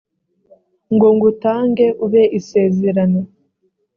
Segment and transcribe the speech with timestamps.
[0.93, 3.21] ngo ngutange ube isezerano